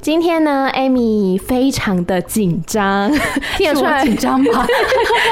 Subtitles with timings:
[0.00, 3.12] 今天呢，Amy 非常的紧张，
[3.58, 4.44] 听得出来紧张吗？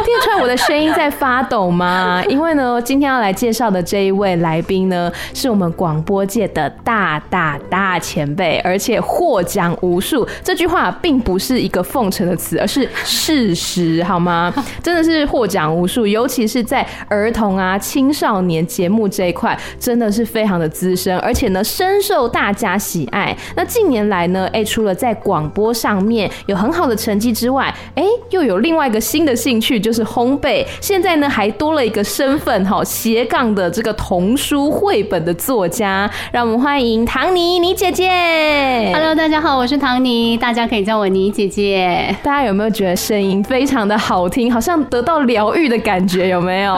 [0.04, 2.22] 听得出来我的声音在发抖吗？
[2.28, 10.28] 因为呢，今天要来介绍的这一位来宾呢，是我们广播界的大大大前辈，而且获奖无数。
[10.44, 14.52] 这句话并不是一个奉承的词，而是事实，好吗？
[14.82, 23.34] 真的是获奖无数，尤其是在儿童啊、青少年节目这一块，真的是非常的资深，而且呢，深受大家喜爱。
[23.54, 24.65] 那近年来呢，哎。
[24.66, 30.66] 除了在广播上面有很好的成绩之外，哎，又有另外一个新的兴趣，就是烘焙。
[30.80, 36.10] 现在呢，还多了一个身份，哈，斜杠的这个童书绘本的作家。
[36.32, 38.10] 让我们欢迎唐妮妮姐姐。
[38.92, 42.14] Hello，大家好，我是唐妮，大家可以叫我妮姐姐。
[42.24, 46.28] 大家有没有觉得声音非常的好听，好像得到疗愈的感觉？
[46.28, 46.74] 有没有？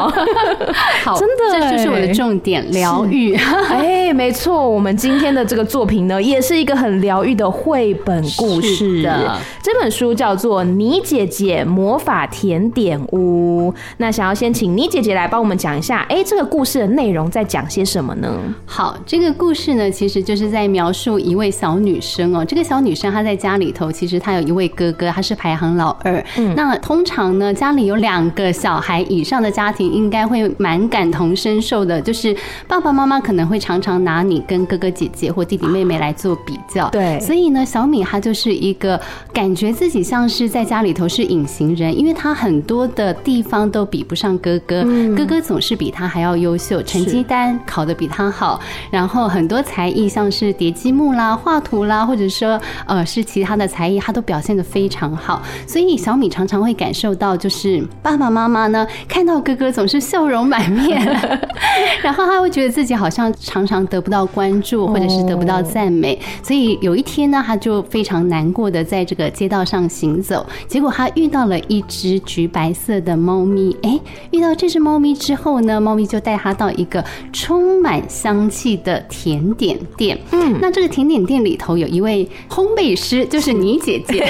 [1.03, 3.35] 好，真的，这就是我的重点，疗愈。
[3.71, 7.95] 哎，没错，我们今天的这个作品呢，也是一个很疗愈的绘。
[8.05, 13.71] 本故事的这本书叫做《你姐姐魔法甜点屋》。
[13.99, 18.33] 那想要先请你姐姐来帮我们讲一下，哎，这个故事的内容在讲些什么呢？
[18.65, 22.45] 好，这个故事呢，其实就是在描述一位小女生哦。
[22.45, 26.25] 这个小女生她在家里头，其实她有一位哥哥，她是排行老二。
[26.37, 32.35] 嗯，那通常呢，家里有两个小孩以上的家庭，应该会蛮感同身受的，就是
[32.67, 36.89] 爸爸妈妈可能会常常拿你跟哥哥姐姐或弟弟妹妹来做比较。
[36.91, 37.58] 对，所以呢。
[37.65, 39.01] 小米她就是一个
[39.33, 44.85] 感觉自己像是在家里头是隐形人，因为她很多的地方都比不上哥哥，
[45.17, 55.43] 哥哥总是比她还要优秀，成绩单考得比她好，然后很多才艺像是叠积木啦、画图啦，或者说呃是其他的才艺，她都表现得非常好。
[55.67, 61.01] 所以小米常常会感受到，就是爸爸妈妈呢看到哥哥总是笑容满面，
[62.03, 66.19] 然后他会觉得自己好像常常得不到关注，或者是得不到赞美。
[66.43, 67.59] 所以有一天呢，他。
[67.59, 73.77] 就非常难过的在这个街道上行走，结果他遇到了一只橘白色的猫咪。
[73.83, 73.99] 哎，
[74.31, 80.17] 遇到这只猫咪之后呢，猫咪就带他到一个充满香气的甜点店。
[80.31, 84.25] 嗯，那这个甜点店里头有一位烘焙师，就是倪姐姐，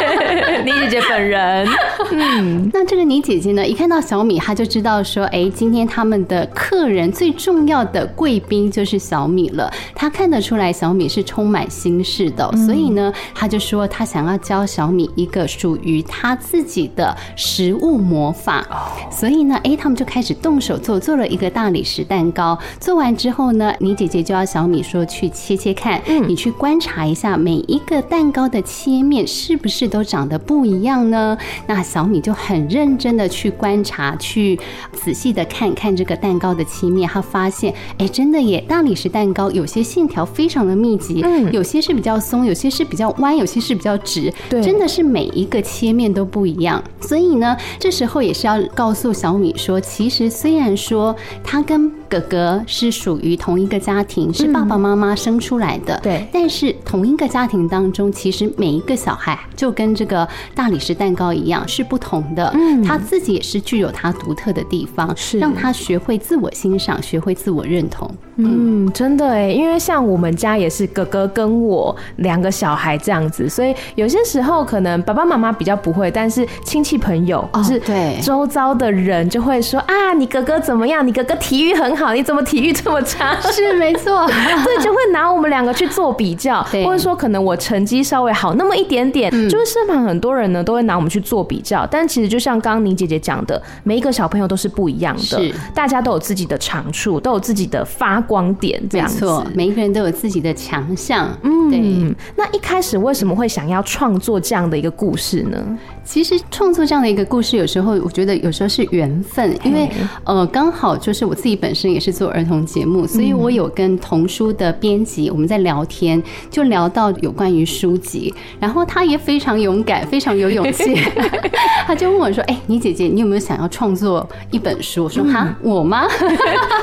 [0.64, 1.68] 倪姐姐本人。
[2.12, 9.68] 嗯， 那这个倪姐姐呢，一看到小米，她就知道说，哎，今天他们的客人最重要的贵宾就是小米了。
[9.96, 12.48] 她看得出来，小米是充满心事的。
[12.64, 18.66] 所以呢，他就说他想要教小米一个属于他自己的食物魔法。
[19.10, 22.58] 所以呢，哎，他们就开始动手做，做了一个大理石蛋糕。
[22.78, 31.36] 做完之后呢，妮姐姐就要小米说去切切看，你去观察一下每一个蛋糕的切面是不是都长得不一样呢？
[31.66, 34.58] 那小米就很认真的去观察，去
[34.92, 37.08] 仔细的看看这个蛋糕的切面。
[37.08, 42.58] 他发现，哎，真的耶，大理石蛋糕有些线条非常的密集，有些是比较松，有。
[42.58, 46.82] 些是比较弯，有些是比较直，对，真的是每一个切面都不一样。
[47.00, 51.14] 所以呢，这时候也是要告诉小米说，其实虽然说
[51.44, 60.26] 他跟哥哥是属于同一个家庭，是爸爸妈妈生出来的，对，但是同一个家庭当中，其实每一个小孩就跟这个
[60.56, 62.50] 大理石蛋糕一样是不同的。
[62.54, 68.10] 嗯，他自己也是具有他独特的地方，是让他学会自我欣赏，学会自我认同。
[68.36, 81.06] 嗯，真的哎，因为像我们家也是哥哥跟我两个小孩这样子，所以有些时候可能爸爸妈妈比较不会，但是亲戚朋友就是对周遭的人就会说啊，你哥哥怎么样？
[81.06, 83.34] 你哥哥体育很好，你怎么体育这么差？
[83.50, 84.26] 是没错，
[84.64, 98.18] 对，就会拿我们两个去做比较，或者说可能我成绩稍微好那么一点点，就是身旁很多人呢都会拿我们去做比较，但其实就像刚刚宁姐姐讲的，每一个小朋友都是不一样的，大家都有自己的长处，都有自己的发。
[98.28, 101.28] 光点这样子，每一个人都有自己的强项。
[101.42, 102.16] 嗯，对。
[102.36, 105.78] 那一开始为什么会想要创作这样的一个故事呢？
[106.08, 109.86] 其实创作这样的一个故事，有时候我觉得有时候是缘分，因为
[110.24, 116.20] 呃，刚好就是我自己本身也是做儿童节目，所以我有跟童书的编辑我们在聊天，
[116.50, 120.96] 就聊到有关于书籍，然后他也非常勇敢，非常有勇气，
[121.86, 126.08] 他就问我说：“哎，你姐姐，你有没有想要创作一本书？”我说：“哈，我吗？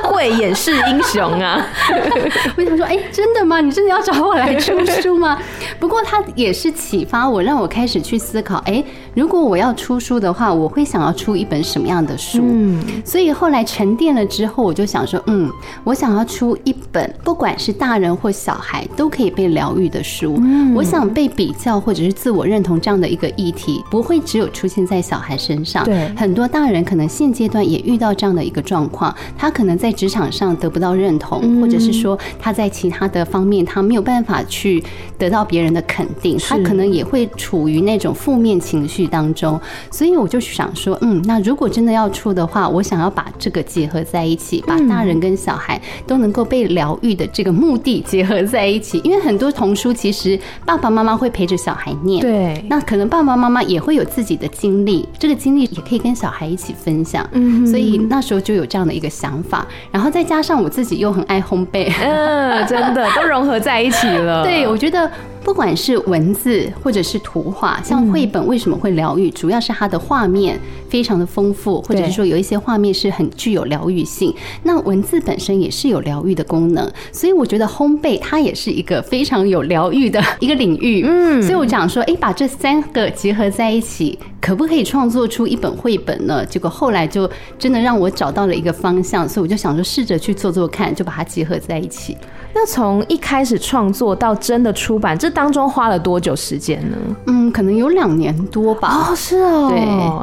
[0.03, 1.65] 慧眼识英雄。”啊！
[2.55, 3.59] 我想说，哎，真的吗？
[3.59, 5.41] 你真的要找我来出书吗？
[5.79, 8.83] 不过他也是启发我，让我开始去思考，哎，
[9.15, 12.41] 如果我要出书的话，我会想要出一本什么样的书？
[12.43, 15.49] 嗯，所以后来沉淀了之后，我就想说，嗯，
[15.85, 20.35] 我想要出一本不管是大人或小孩都可以被疗愈的书。
[20.41, 25.85] 嗯，我想被比较或者是自我认同这样的一个议题，不会只有出现在小孩身上。
[25.85, 34.83] 对，很多大人可能现阶段也遇到这样的一个状况，他可能在职场上得不到认同，或者是说他在其他的方面他没有办法去
[35.17, 39.59] 得到别人的肯定，他可能也会处于那种负面情绪当中。
[39.91, 48.99] 所以我就想说，嗯，那如果真的要出的话，我想要把这个结合在一起，把大人跟小孩都能够被疗愈的这个目的结合在一起。
[49.03, 57.27] 因为很多童书其实爸爸妈妈会陪着小孩念，对，那可能爸爸妈妈也会有自己的经历，这个经历也可以跟小孩一起分享。
[57.33, 64.43] 嗯，所以那时候就有这样的一个想法，然后再加上我自己又很爱烘焙，嗯，真的都融合在一起了。
[64.47, 65.09] 对，我觉得。
[65.45, 69.29] 不管是文字或者是图画，像绘本为什么会疗愈？
[69.29, 70.59] 主要是它的画面
[70.89, 74.33] 非常的丰富，或者是说有一些画面是很具有疗愈性。
[74.63, 81.03] 那文字本身也是有疗愈的功能，所以我觉得烘焙它也是一个非常有疗愈的 一个领域。
[81.05, 86.43] 嗯，所以我讲说，哎，把这三个结合在一起，可不可以创作出一本绘本呢？
[86.43, 92.17] 结果后来就真的让我找到了一个方向，所以我就想说，试着去做做看，就把它结合在一起。
[92.57, 96.97] 那从一开始创作到真的出版，这当中花了多久时间呢？
[97.27, 99.09] 嗯，可能有两年多吧。
[99.11, 99.67] 哦，是哦。
[99.69, 99.77] 对，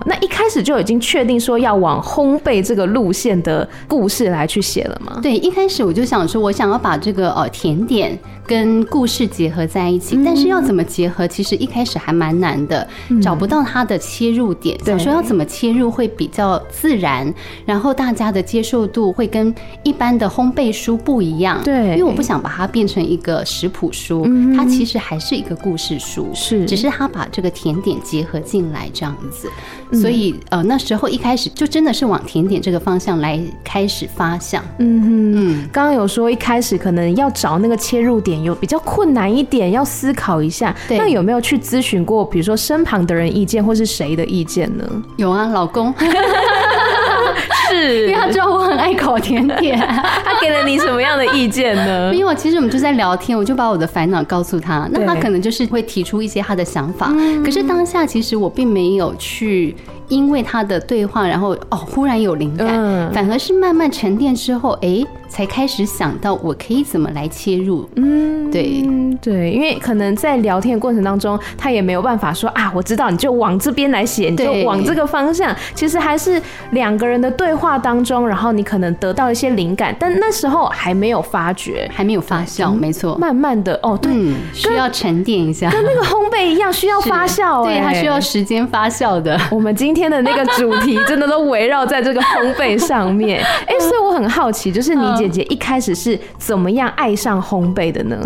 [0.06, 5.19] 那一开始就已经确定说要往烘焙这个路线的故事来去写了吗？
[5.23, 12.89] 对，一开始我就想说，我想要把这个呃甜点跟故事结合在一起，但是要怎么结合，其实一开始还蛮难的，
[13.21, 14.79] 找不到它的切入点。
[14.83, 17.31] 想说要怎么切入会比较自然，
[17.67, 21.61] 然后大家的接受度会跟一般的烘焙书不一样。
[21.62, 22.23] 对，因为我不。
[22.23, 24.25] 想把它变成一个食谱书，
[24.56, 29.50] 它其实还是一个故事书，是，只是它把这个甜点结合进来这样子，
[30.00, 34.62] 所以呃那时候一开始就真的是往甜点这个方向来开始发想。
[34.79, 40.73] 嗯嗯，刚刚有说一开始可能要找那个切入点有比较困难一点，要思考一下。
[40.87, 44.84] 对，那有没有去咨询过，比如说身旁的人意见，或是谁的意见呢？
[45.17, 45.93] 有啊，老公。
[47.69, 52.12] 是，因为他知道我很爱烤甜点， 他给了你什么样的意见呢？
[52.14, 57.11] 因为我其实我们就在聊天，我就把我的烦恼告诉他，那他可能就是会提出一些他的想法，
[57.43, 59.75] 可是当下其实我并没有去。
[60.08, 62.69] 因为他的对话，然后哦，忽然有灵感，
[63.12, 67.88] 反而是慢慢沉淀之后，哎，才开始想到我可以怎么来切入。
[67.96, 68.84] 嗯，对
[69.22, 75.54] 对，因为可能在聊天的过程当中，他也没有办法说啊，我知道你就往这边来写，你就往这个方向。
[75.75, 76.40] 其实还是
[76.72, 83.16] 两个人的对话当中，然后你可能得到一些灵感，但那时候还没有发觉，还没有发酵，没错。
[83.16, 84.12] 慢慢的，哦，对，
[84.52, 89.40] 需要沉淀一下，跟那个烘焙一样，需要发酵，对，它需要时间发酵的。
[89.50, 90.01] 我们今天。
[90.02, 98.19] 今天的那个主题真的都围绕在这个烘焙上面， 哎，所以我很好奇，就是你姐姐一开始是怎么样爱上烘焙的呢？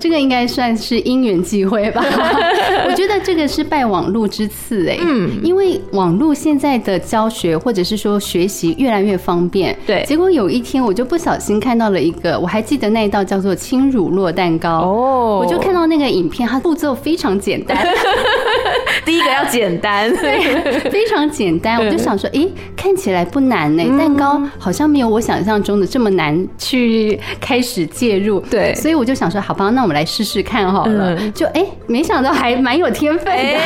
[0.00, 2.02] 这个应该算是因缘际会吧。
[2.88, 10.02] 我觉得这个是拜网络之赐哎，嗯，因为网络现在的教学或者是说学习越来越方便，对。
[10.06, 17.76] 结果有一天我就不小心看到了一个，我还记得那一道叫做轻乳酪蛋糕哦，我就看到那个影片，它步骤非常简单。
[19.04, 21.78] 第一个要简单， 对，非常简单。
[21.78, 28.74] 我就想说，哎，看起来不难呢，蛋糕好像没有我想象中的这么难去开始介入，对。
[28.74, 29.89] 所以我就想说，好吧，那我。
[29.90, 33.58] 我来试试看好了，就哎，没想到还蛮有天分的。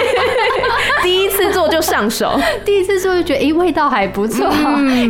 [1.02, 4.48] 第一次做就上手，第一次做就觉得哎，味道还不错。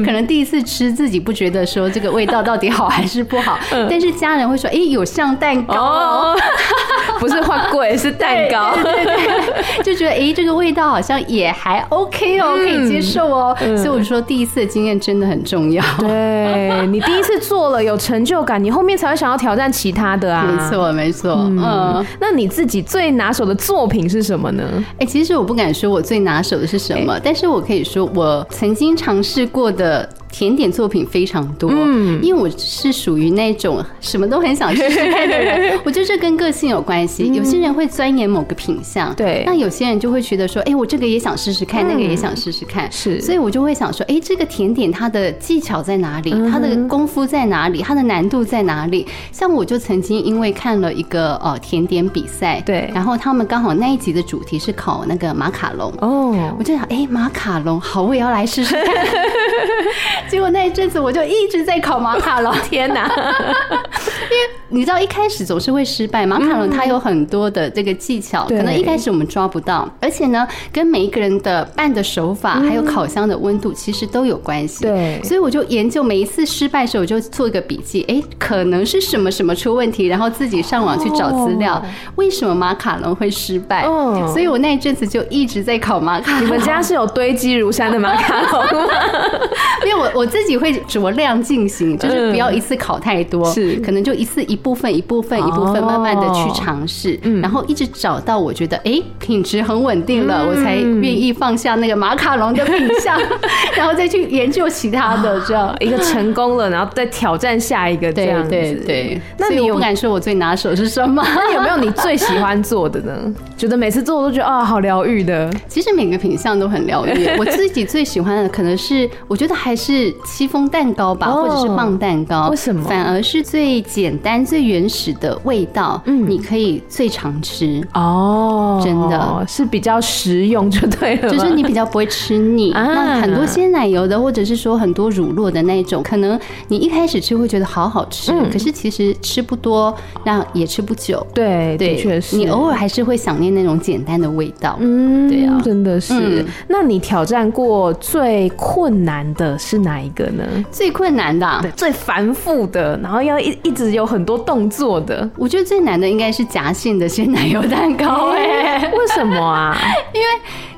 [0.05, 3.57] 可能第一次吃自己不觉得说这个味道到底好还是不好，
[3.89, 6.35] 但是家人会说哎，有像蛋糕，
[7.21, 13.57] 不是花贵是蛋糕，对对，就觉得哎，这个味道好像也还 OK 哦，可以接受哦。
[13.77, 15.85] 所以我就说第一次的经验真的很重要。
[16.01, 20.48] 对，你第一次做了有成就感，你后面才会想要挑战其他的啊。
[20.53, 21.33] 没错，没错。
[21.33, 24.65] 嗯，那你自己最拿手的作品是什么呢？
[24.99, 30.09] 哎，其实我不敢说我最拿手的是什么，但是我可以说我曾经尝试过的。
[30.31, 37.33] 甜点作品非常多，嗯，因为我是属于那种什么都很想试试看的人， 我觉得这跟个性有关系。
[37.33, 46.31] 有些人会钻研某个品相，对，那有些人就会觉得说，哎，我这个也想试试看，那个也想试试看，是，所以我就会想说，哎，这个甜点它的技巧在哪里？
[46.51, 47.83] 它的功夫在哪里？
[47.83, 49.07] 它的难度在哪里？
[49.33, 58.85] 像我就曾经因为看了一个呃甜点比赛，对，然后他们刚好那一集的主题是烤那个马卡龙，哦，我就想，哎，马卡龙，好，我也要来试试看。
[60.29, 63.07] 结果那一阵子我就一直在烤马卡龙，天哪！
[64.31, 74.85] 因为你知道一开始总是会失败，马卡龙它有很多的这个技巧，可能一开始我们抓不到，而且呢，跟每一个人的拌的手法还有烤箱的温度其实都有关系。
[74.85, 81.83] 对，所以我就研究每一次失败的时候，我就做一个笔记，哎，可能是什么什么出问题，然后自己上网去找资料，
[82.17, 83.85] 为什么马卡龙会失败？
[84.29, 86.45] 所以我那一阵子就一直在烤马卡龙。
[86.45, 88.93] 你们家是有堆积如山的马卡龙吗？
[89.87, 93.77] 因为我我自己会酌量进行，就是不要一次烤太多，是。
[93.77, 103.19] 可能就一次一部分一部分一部分慢慢的去尝试，嗯，然后一直找到我觉得哎品质很稳定了，我才愿意放下那个马卡龙的品相，
[103.77, 108.51] 然后再去研究其他的，这样一个成功了，然后再挑战下一个这样子。
[108.51, 109.21] 对对。
[109.39, 111.23] 那你不敢说我最拿手是什么？
[111.35, 113.13] 那有没有你最喜欢做的呢？
[113.57, 115.51] 觉得每次做我都觉得啊好疗愈的。
[115.67, 117.29] 其实每个品相都很疗愈。
[117.39, 122.49] 我自己最喜欢的可能是我觉得还是戚风蛋糕吧，或者是棒蛋糕。
[122.49, 122.83] 为什么？
[122.85, 132.71] 反而是最简单、最原始的味道，嗯，你可以最常吃哦，真的是比较实用就对了，就是你比较不会吃腻。
[132.75, 141.25] 那很多鲜奶油的，或者是说很多乳酪的那种，可能你一开始吃会觉得好好吃，可是其实吃不多，那也吃不久。
[141.35, 142.37] 对，的确是。
[142.37, 144.79] 你偶尔还是会想念那种简单的味道。
[144.81, 146.43] 嗯，对啊，真的是。
[146.69, 150.43] 那你挑战过最困难的是哪一个呢？
[150.71, 155.29] 最困难的，对，最繁复的，然后要一一直有很多动作的。
[155.37, 158.31] 我觉得最难的应该是夹心的鲜奶油蛋糕。
[158.31, 159.77] 哎， 为什么啊？
[160.15, 160.27] 因为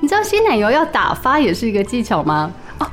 [0.00, 2.50] 你知道鲜奶油要打发也是一个技巧吗？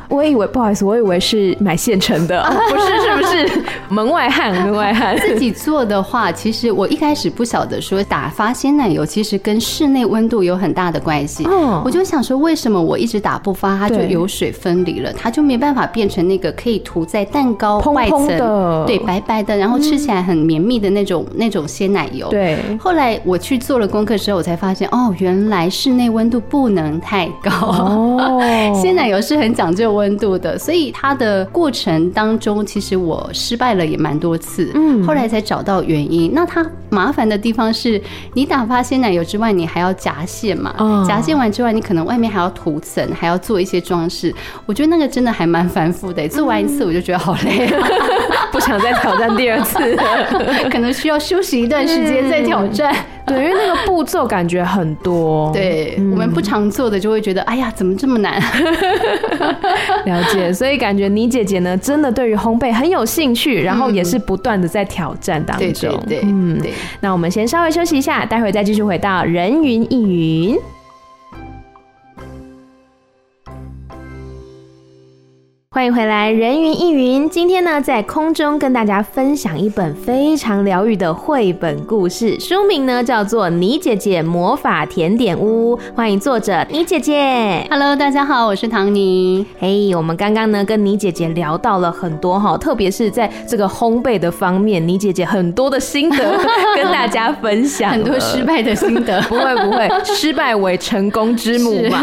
[0.09, 4.53] 我以为不好意思，我以为是买现成的， 不是，是不是门外汉？
[4.53, 11.45] 门外汉 自己做的话，其实我一开始不晓得说打发鲜奶油其实跟室内温度有很大的关系。
[11.49, 22.29] 嗯，我就想说，为什么我一直打不发，它就油水分离了，它就没办法变成那个可以涂在蛋糕外层的，对，白白的，然后吃起来很绵密的那种那种鲜奶油。
[22.29, 22.57] 对。
[22.79, 27.51] 后来我去做了功课之后，我才发现，哦，原来室内温度不能太高。
[27.51, 28.41] 哦。
[28.81, 36.31] 鲜奶油是很讲究温度的，所以它的过程当中，其实我失败了也蛮多次，嗯，后来才找到原因。
[36.33, 38.01] 那它麻烦的地方是，
[38.33, 41.05] 你打发鲜奶油之外，你还要夹馅嘛？
[41.07, 44.33] 夹馅完之外，你可能外面还要涂层，还要做一些装饰。
[44.65, 47.69] 我觉得那个真的还蛮繁复的，做完一次我就觉得好累，
[48.51, 49.77] 不想再挑战第二次，
[50.71, 52.95] 可能需要休息一段时间再挑战。
[53.27, 58.41] 对，因为那个步骤感觉很多， 对、嗯、我们不常做的就会觉得，哎呀，怎么这么难？
[60.05, 65.67] 了解，所以感觉你姐姐呢，真的对于烘焙很有兴趣，然后也是不断的在挑战当中。
[65.67, 66.71] 对对对，嗯，对。
[67.01, 70.57] 那我们先稍微休息一下，待会再继续回到人云亦云。
[75.77, 77.29] 欢迎回来，人云亦云。
[77.29, 85.77] 今天呢，在空中跟大家分享一本非常疗愈的绘本故事，书名呢叫做《你姐姐魔法甜点屋》。
[85.95, 87.63] 欢迎作者你姐姐。
[87.69, 89.45] Hello，大家好，我是唐尼。
[89.59, 96.39] 嘿，我们刚刚呢跟你姐姐聊到了很多哈，特别是在这个烘焙的方面，你姐姐很多的心得
[96.75, 99.21] 跟大家分享，很多失败的心得。
[99.29, 102.01] 不会不会，失败为成功之母嘛。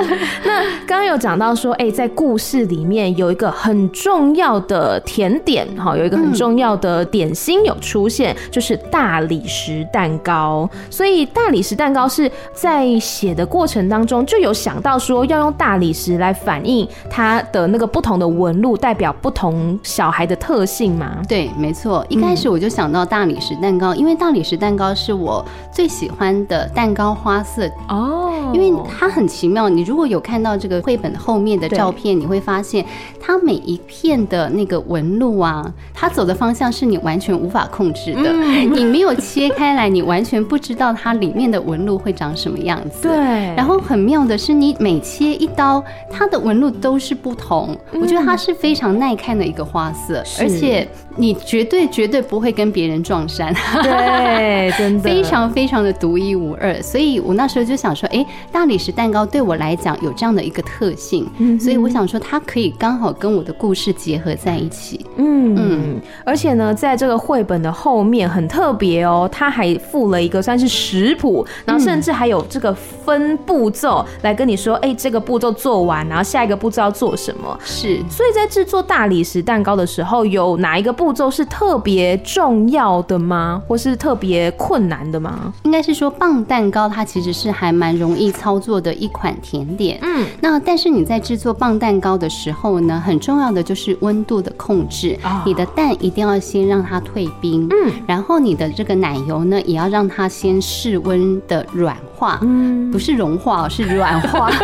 [0.44, 3.13] 那刚刚有讲到说，哎，在故事里面。
[3.16, 10.68] 有一个很重要的甜点，哈，有一个很重要的点心有出现，就是大理石蛋糕。
[10.90, 21.22] 所以大理石蛋糕是在写的过程当中就有想到说要用大理石来反映它的那个不同的纹路，代表不同小孩的特性嘛？
[21.28, 22.04] 对，没错。
[22.08, 29.68] 一开始我就想到大理石蛋糕，因为大理石蛋糕是我最喜欢的蛋糕花色哦，因为它很奇妙。
[29.68, 32.84] 你如果有看到这个绘本后面的照片，你会发现。
[33.20, 38.32] 它每一片的那个纹路啊，它走的方向是你完全无法控制的。
[38.64, 43.08] 你没有切开来，你完全不知道它里面的纹路会长什么样子。
[43.08, 43.16] 对。
[43.56, 47.76] 然后很妙的是，你每切一刀，它的纹路都是不同。
[47.92, 53.54] 我觉得它是非常耐看的一个花色，而且你绝对绝对不会跟别人撞衫。
[53.82, 56.80] 对， 真的非常非常的独一无二。
[56.82, 61.28] 所以我那时候就想说，哎，大理石蛋糕对我来讲有这样的一个特性，
[61.60, 63.14] 所以我想说它可以刚好。
[63.14, 77.56] 跟我的故事结合在一起，嗯嗯，而且呢，在这个绘本的后面很特别哦，它还附了一个算是食谱，然后甚至还有这个分步骤来跟你说，哎，这个步骤做完，然后下一个步骤要做什么？
[77.64, 83.62] 是，所以在制作大理石蛋糕的时候，有哪一个步骤是特别重要的吗？
[83.68, 85.54] 或是特别困难的吗？
[85.62, 95.18] 应该是说，棒蛋糕它其实是还蛮容易操作的一款甜点，嗯，那但是你在制作棒蛋糕的时候呢，很重要的就是温度的控制。
[95.24, 104.50] 哦、你的蛋一定要先让它退冰，嗯，然后你的这个奶油呢，也要让它先室温的软化，嗯，不是融化，是软化。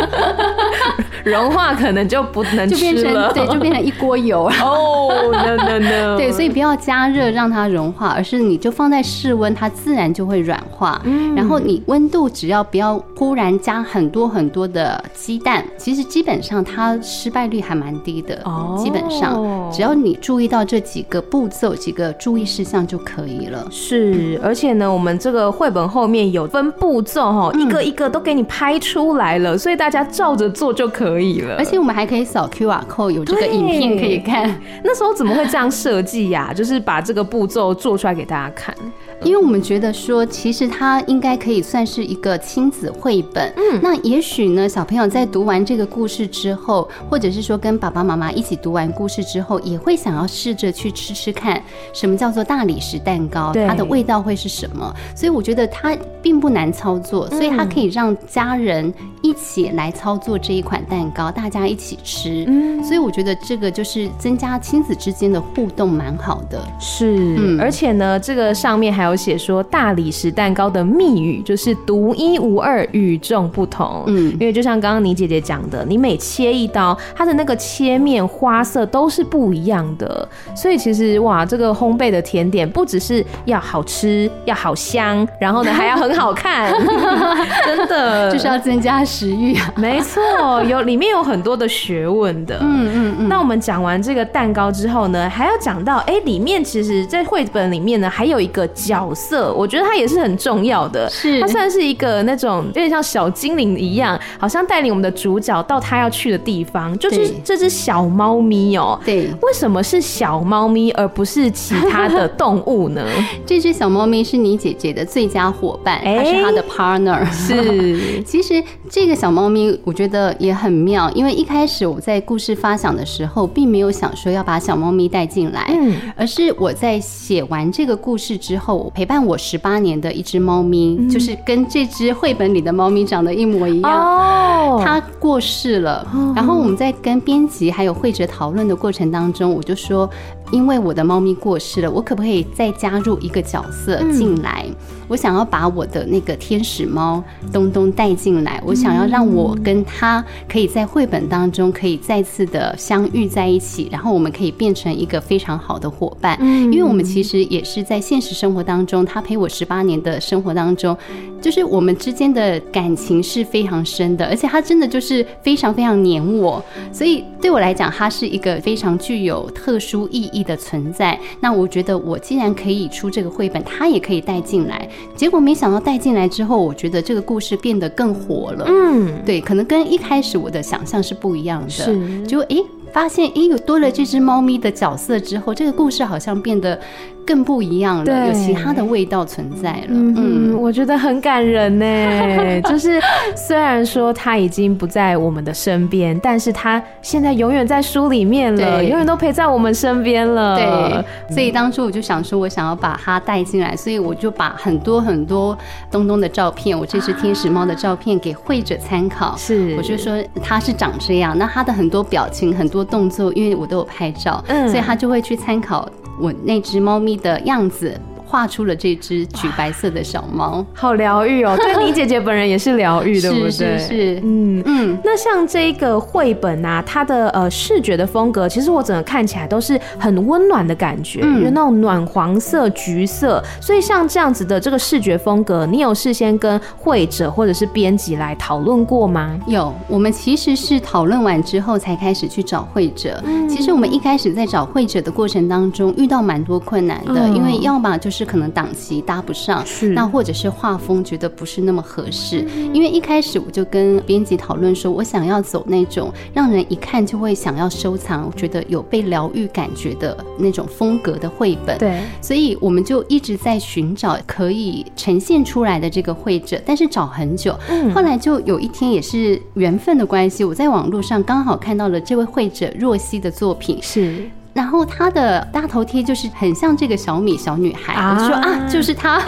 [1.24, 4.44] 融化可能就不能就变成对，就变成一锅油。
[4.62, 11.00] 哦、oh,，no no no，对，所以不要加热让它融化，而是你就放在室温，它自然就会软化。
[11.04, 18.40] 嗯，然后你温度只要不要忽然加很多很多的鸡蛋，其实基本上它失败率还蛮低的。
[18.44, 23.66] 哦、oh，基本上只要你注意到这几个步骤、几个注意事项就可以了。
[23.70, 31.09] 是，而且呢，我们这个绘本后面有分步骤哈，一个一个都给你拍出来了，所以大家照着做就可以
[31.42, 31.56] 了。
[31.56, 34.60] 而且我们还可以扫 QR code，有这个影片可以看。
[34.84, 36.52] 那时候怎么会这样设计呀？
[36.54, 38.74] 就是把这个步骤做出来给大家看。
[39.22, 43.52] 因为我们觉得说，其实它应该可以算是一个亲子绘本。
[43.56, 51.62] 嗯，那也许呢，小朋友在读完这个故事之后，或者是说跟爸爸妈妈一起读完故事之后，也会想要试着去吃吃看，
[51.92, 54.90] 什么叫做大理石蛋糕，它的味道会是什么？
[55.14, 62.46] 所以我觉得它并不难操作，所以它可以让家人一起来操作这一款蛋糕，大家一起吃。
[62.48, 66.58] 嗯，所以我觉得这个就是增加亲子之间的互动，蛮好的。
[66.80, 69.09] 是，嗯，而且呢，这个上面还有。
[69.10, 74.04] 有写说大理石蛋糕的秘语就是独一无二、与众不同。
[74.06, 80.26] 嗯，因为就像刚刚你姐姐讲的，你每切一刀，它的那个切面花色都是不一样的。
[80.54, 86.72] 所以其实哇，这个烘焙的甜点不只是要好吃、要好香，然后呢还要很好看，
[87.66, 89.72] 真的就是要增加食欲啊。
[89.76, 92.58] 没错，有里面有很多的学问的。
[92.60, 93.28] 嗯嗯嗯。
[93.28, 98.99] 那我们讲完这个蛋糕之后呢，还要讲到哎、欸，里面其实在绘本里面呢还有一个角。
[99.00, 101.08] 角色，我觉得它也是很重要的。
[101.08, 106.96] 是，它算是一个那种有点像小精灵一样，好像带领我们的主角到他要去的地方。
[106.98, 109.04] 就是这只小猫咪哦、喔。
[109.04, 109.30] 对。
[109.42, 113.06] 为什么是小猫咪而不是其他的 动物呢？
[113.46, 117.24] 这只小猫咪是你姐姐的最佳伙伴，它是她的 partner。
[117.32, 118.20] 是。
[118.24, 128.89] 其实这个小猫咪我觉得也很妙，因为一开始我在故事发想的时候，并没有想说要把小猫咪带进来，嗯，而是我在写完这个故事之后。
[128.92, 133.92] 陪伴我十八年的一只猫咪，嗯，就是跟这只绘本里的猫咪长得一模一样。
[133.92, 136.06] 哦，它过世了。
[136.34, 140.08] 然后我们在跟编辑还有绘者讨论的过程当中，我就说。
[140.52, 144.64] 因为我的猫咪过世了，我可不可以再加入一个角色进来？
[144.68, 144.74] 嗯、
[145.08, 156.38] 我想要把我的那个天使猫东东带进来，我想要让我跟它可以在绘本当中可以再次的相遇在一起，然后我们可以变成一个非常好的伙伴。
[156.40, 160.96] 因为我们其实也是在现实生活当中，他陪我十八年的生活当中，
[161.40, 174.88] 就是我们之间的感情是非常深的，而且他真的就是非常非常黏我，所以对我来讲，他是一个非常具有特殊意义的存在，那我觉得我既然可以出这个绘本，他也可以带进来。
[175.14, 178.64] 结果没想到带进来之后，我觉得这个故事变得更火了。
[178.68, 181.68] 嗯，对，可能跟一开始我的想象是不一样的。
[181.68, 186.78] 是，就诶，发现诶有多了这只猫咪的角色之后，这个故事好像变得。
[187.26, 189.88] 更不一样了，有其他的味道存在了。
[189.90, 190.14] 嗯，
[190.52, 192.60] 嗯，我觉得很感人呢。
[192.68, 193.00] 就是
[193.36, 200.56] 虽然说他已经不在我们的身边，但是他现在永远在书里面了，永远都陪在我们身边了。
[200.56, 205.56] 对，所以当初我就想说，我想要把他带进来，所以我就把很多很多
[205.90, 209.34] 东东的照片，我这只天使猫的照片给会者参考。
[209.36, 215.88] 是，我就说他是长这样，那他的很多表情、很多动作，因为我都有拍照，嗯，所以他就会去参考
[216.20, 217.98] 我那只猫咪的样子。
[218.30, 221.56] 画出了这只橘白色的小猫， 好疗愈哦！
[221.58, 223.50] 对，你姐姐本人也是疗愈，对不对？
[223.50, 224.98] 是是是，嗯嗯。
[225.04, 233.42] 那像这个绘本啊，它的呃视觉的风格，其实我整个看起来都是很温暖的感觉，嗯，有那种暖黄色、橘色。
[233.60, 239.36] 所以像这样子的这个视觉风格，你有事先跟绘者或者是编辑来讨论过吗？
[239.48, 243.20] 有，我们其实是讨论完之后才开始去找绘者。
[243.24, 248.19] 嗯，其实我们一开始在找绘者的过程当中，遇到蛮多困难的，嗯，因为要么就是。
[248.20, 252.46] 是可能档期搭不上，是那或者是画风觉得不是那么合适。
[252.70, 261.78] 因为一开始我就跟编辑讨论说，我想要走那种让人一看就会想要收藏，觉得有被疗愈感觉的那种风格的绘本。
[261.78, 267.58] 对，所以我们就一直在寻找可以呈现出来的这个绘者，但是找很久。
[267.94, 273.78] 后来就有一天也是缘分的关系，我在网络上刚好看到了这位绘者若曦的作品。
[273.80, 274.28] 是。
[274.52, 279.22] 然后他的大头贴就是很像这个小米小女孩，啊、我就说啊，就是她，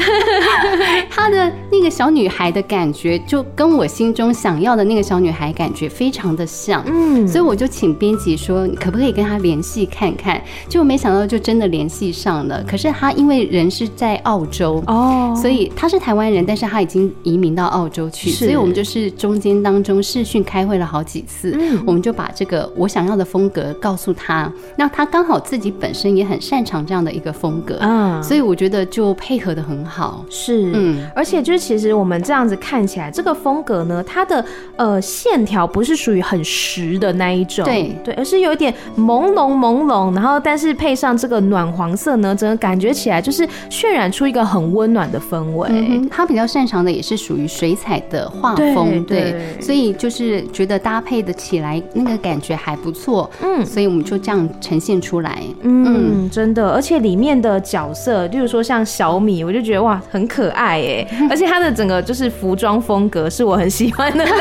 [1.10, 10.42] 她的那个小女孩的感觉就跟我心中想要的那个小女孩感觉非常的像，嗯，所以我就请编辑说，可不可以跟她联系看看？
[10.68, 12.62] 就没想到就真的联系上了。
[12.66, 34.42] 可是她因为人是在澳洲哦，所以她是台湾人，但是她已经移民到澳洲去，所以我们就是中间当中视讯开会了好几次，嗯，我们就把这个我想要的风格告诉她，那她刚好自己本身也很擅长这样的一个风格，嗯，所以我觉得就配合的很好，是，嗯，而且就是其实我们这样子看起来，这个风格呢，它的
[34.76, 37.92] 呃线条不是属于很实的那一种，对。
[38.02, 45.68] 对，而是有一点朦胧朦胧，然后但是配上这个暖黄色呢，整个感觉起来就是渲染出一个很温暖的氛围。
[45.70, 55.42] 嗯，他比较擅长的也是属于水彩的画风，对，所以就是觉得搭配的起来那个感觉还不错，嗯，所以我们就这样呈现出来。
[55.62, 64.32] 嗯，真的，而且里面的角色，例如说像小米，我就觉得哇，很可爱哎， 而且它的整个就是服装风格是我很喜欢的类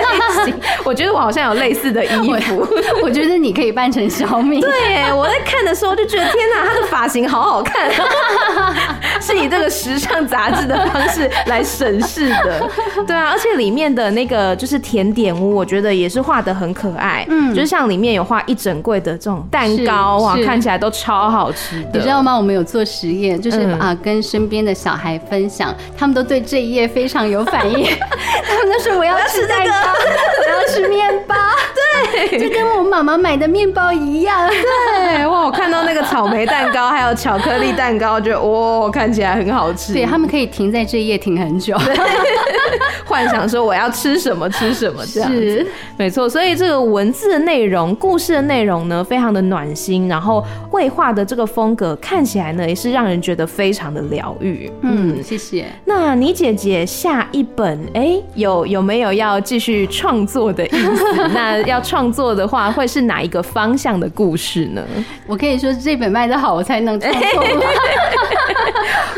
[0.45, 0.53] 型。
[0.85, 2.65] 我觉得我好像有类似的衣服，
[3.01, 4.61] 我 觉得你可以扮成小米。
[4.61, 7.89] 对，我在看的时候就觉得天哪，他的发型好好看，
[9.21, 12.67] 是以这个时尚杂志的方式来审视的。
[13.05, 17.25] 对啊，而且里面的那个就是甜点屋，我觉得也是画的很可爱。
[17.29, 21.89] 嗯，就是像里面有画一整柜的这种蛋糕啊，看起来都超好吃的。
[21.93, 22.35] 你知道吗？
[22.35, 27.85] 我们有做实验，就是啊，跟身边的小孩分享，他们都对这一页非常有反应。
[28.47, 31.35] 他们都说我要吃蛋糕，我要吃面包，
[31.75, 31.81] 对，
[32.39, 34.49] 就跟我妈妈买的面包一样。
[34.49, 39.93] 对，哇，我看到那个草莓蛋糕还有巧克力蛋糕，觉得哇，看起来很好吃。
[39.93, 41.77] 对，他们可以停在这一页停很久，
[43.05, 45.37] 幻想说我要吃什么吃什么这样子。
[45.39, 46.29] 是，没错。
[46.29, 54.71] 所以这个文字的内容、故事的内容呢，非常的暖心，然后绘画的这个风格看起来呢，也是让人觉得非常的疗愈。
[54.81, 55.65] 嗯，谢谢。
[55.85, 61.27] 那你姐姐下一本哎、欸，有有没有要继续创作的意思？
[61.33, 64.81] 那要创作的话，会是哪一个方向的故事呢？
[65.27, 67.43] 我可以说这本卖得好，我才能创作。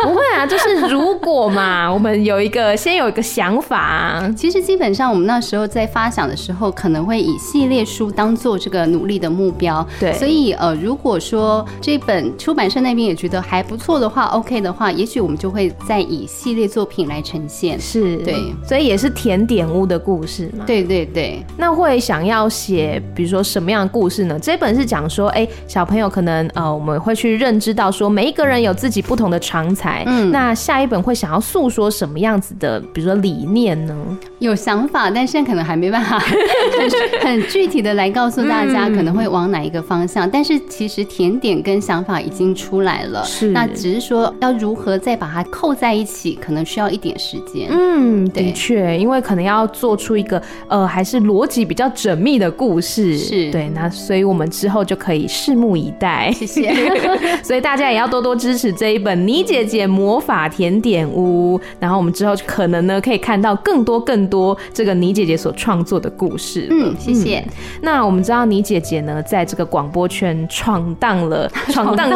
[0.03, 4.33] 不会啊，就是如果嘛，我们有一个先有一个想法啊。
[4.35, 9.85] 其实基本上我们那时候在发想的时候，可能会以系列书当做这个努力的目标。
[9.99, 17.79] 对，所以呃，如果说这本出版社那边也觉得还不错的话，OK 的话，也许我们就会再以系列作品来呈现。
[17.79, 18.35] 是，对，
[18.67, 20.65] 所以也是甜点屋的故事嘛。
[20.65, 24.37] 对对对，那会想要写，比如说什么样的故事呢？
[24.39, 29.92] 这本是讲说，哎、欸，小朋友可能呃，我们会去认知到说，每一个人有自己不同的长才。
[30.06, 33.95] 嗯，那下一本会想要诉说什么样子的，比如说理念呢？
[34.39, 36.17] 有想法，但现在可能还没办法
[37.21, 40.29] 很很具体的来告诉大家可能会往哪一个方向。
[40.29, 47.67] 但是其实甜点跟想法已经出来了，是，那只是说要如何再把它扣在一起，可能需要一点时间。
[47.69, 53.17] 嗯，的确，因为可能要做出一个呃，还是逻辑比较缜密的故事。
[53.17, 56.32] 是对，那所以我们之后就可以拭目以待。
[56.34, 56.73] 谢谢。
[57.43, 66.67] 所以大家也要多多支持这一本妮姐姐魔法甜点屋，然后我们之后可能呢可以看到更多更多这个倪姐姐所创作的故事。
[66.72, 67.39] 嗯，谢谢。
[67.39, 72.10] 嗯、那我们知道倪姐姐呢，在这个广播圈闯荡了， 闯荡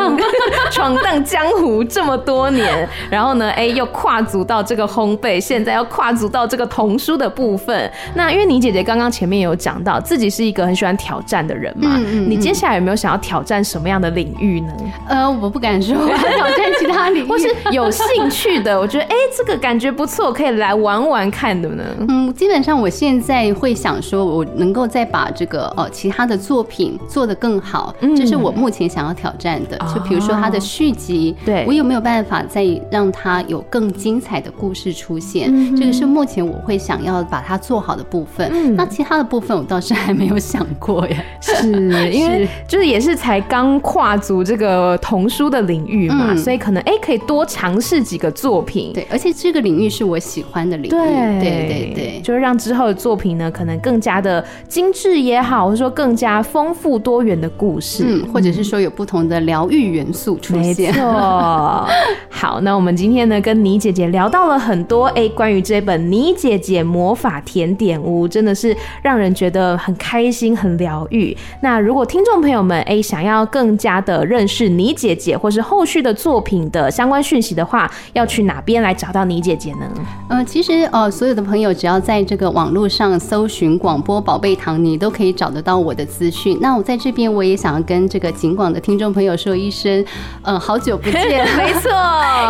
[0.71, 7.91] 闯荡 江湖这么多年，然后呢，哎，又跨足到这个烘焙，现在要跨足到这个童书的部分。
[8.15, 14.73] 那因为倪姐姐刚刚前面有讲到自己是一个很喜欢挑战的人嘛，嗯你接下来有没有想要挑战什么样的领域呢？
[15.07, 21.83] 呃，我不敢说，我要挑战其他领域， 或是 有兴趣的，我觉得哎，这个感觉不错，可以来玩玩看的呢。
[22.07, 29.77] 嗯，基本上我现在会想说，我能够再把这个呃其他的作品做得更好，这、嗯、是我目前想要挑战的。
[29.93, 35.49] 就比如说它的续集，对、哦、我有没有办法再让它有更精彩的故事出现？
[35.51, 38.49] 嗯、这个是目前我会想要把它做好的部分。
[38.53, 41.17] 嗯、那其他的部分我倒是还没有想过呀。
[41.41, 41.67] 是
[42.11, 48.91] 因为就是也是才刚跨足这个童书的领域嘛，嗯、所以可能哎、欸、可以多尝试几个作品。
[48.93, 50.89] 对，而且这个领域是我喜欢的领域。
[50.89, 60.91] 对对对对，就是让之后的作品呢，可能更加的精致也好，或者说更加丰富多元的故事，嗯，或者是说有不同的疗愈元素出现。
[60.91, 61.87] 没错。
[62.29, 71.35] 好，那我们今天呢，跟倪姐姐聊到了很多，哎、欸，关于这本《倪姐姐魔法甜点屋》，真的是让人觉得很开心、很疗愈。
[71.61, 76.57] 那如果听众朋友们哎、欸、想要更加的认识倪姐姐，或是后续的作品。
[76.67, 79.91] 的相关讯息的话，要去哪边来找到你姐姐呢？
[80.29, 86.57] 呃，其实呃，所有的朋友只要在这个网络上搜寻广播宝贝唐尼，都可以找得到我的资讯。
[86.61, 90.05] 那我在这边，我也想要跟这个景广的听众朋友说一声，
[90.41, 91.91] 呃，好久不见，没错，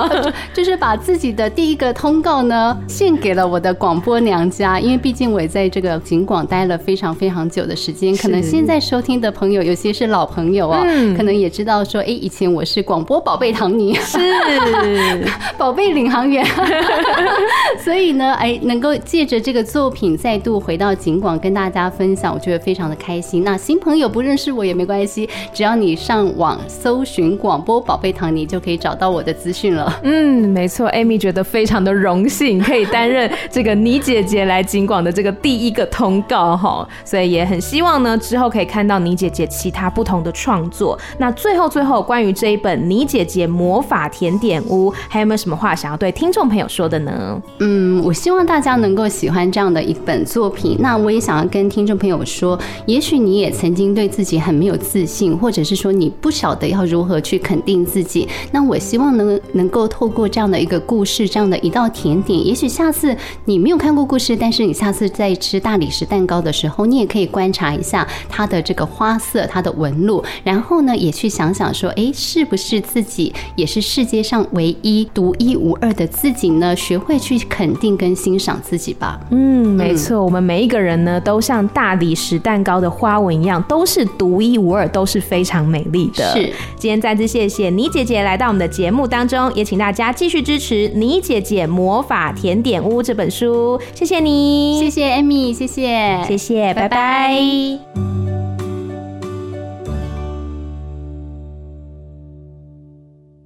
[0.54, 14.18] 就是把自己的第一个通告呢献给了我的广播娘家，因为毕竟我也在这个景广待了非常非常久的时间，可能现在收听的朋友有些是老朋友哦，嗯、可能也知道说，哎，以前我是广播宝贝唐尼，是
[15.58, 16.46] 宝贝领航员，
[17.84, 23.44] 所以呢，哎，能够借着这个作品再度回到景广跟大家分享，我觉得非常的开心。
[23.44, 30.00] 那新朋友不认识我也没关系，只要你上网搜寻广播宝贝唐尼，就可以找到我的资讯了。
[30.04, 40.98] 嗯，没错，Amy 觉得非常的荣幸可以担任这个你姐姐来景广的这个第一个通告哈，所以也很希望呢之后可以看到你姐姐其他不同的创作。
[41.18, 47.41] 那最后最后，关于这一本你姐姐魔法甜点屋，还有没有什么话想要对听众朋友说的呢？
[47.60, 50.78] 嗯，我希望大家能够喜欢这样的一本作品。
[50.80, 58.28] 那我也想要跟听众朋友说，也许你也曾经对自己很没有自信，或者是说你不晓得要如何去肯定自己。
[58.52, 63.15] 那我希望能能够透过这样的一个故事，这样的一道甜点，也许下次
[63.46, 76.76] 你没有看过故事，但是你下次在吃大理石蛋糕的时候，你也可以观察一下它的这个花色、它的纹路，然后呢，也去想想说，哎，是不是自己也是世界上唯一独一无二的自己呢？
[76.76, 79.20] 学会去肯定跟欣赏自己吧。
[79.32, 86.24] 嗯，没错，我们每一个人呢，都像大理石蛋糕的花纹一样，都是独一无二，都是非常美丽的。
[86.34, 93.80] 是，今天再次谢谢倪姐姐来到我们的节目当中，也请大家继续支持《倪姐姐魔法甜点屋》这本书。
[93.94, 96.98] 谢谢你，谢谢 Amy，谢谢，谢谢，拜拜。
[96.98, 98.47] 拜拜。